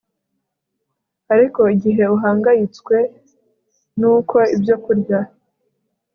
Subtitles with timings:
[1.33, 2.95] Ariko igihe uhangayitswe
[3.99, 5.19] nuko ibyokurya